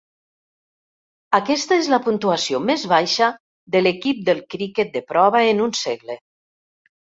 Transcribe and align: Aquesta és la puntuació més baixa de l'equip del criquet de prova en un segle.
Aquesta 1.39 1.77
és 1.81 1.89
la 1.95 1.99
puntuació 2.07 2.63
més 2.71 2.87
baixa 2.95 3.29
de 3.77 3.83
l'equip 3.85 4.25
del 4.33 4.43
criquet 4.57 4.93
de 4.99 5.07
prova 5.15 5.45
en 5.55 5.65
un 5.69 5.79
segle. 5.85 6.19